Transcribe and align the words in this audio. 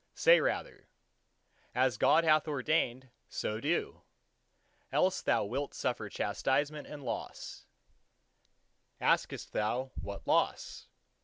Say 0.15 0.39
rather, 0.41 0.89
As 1.75 1.99
God 1.99 2.23
hath 2.23 2.47
ordained, 2.47 3.11
so 3.29 3.59
do; 3.59 4.01
else 4.91 5.21
thou 5.21 5.45
wilt 5.45 5.75
suffer 5.75 6.09
chastisement 6.09 6.87
and 6.87 7.03
loss. 7.03 7.67
Askest 8.99 9.53
thou 9.53 9.91
what 10.01 10.25
loss? 10.25 10.87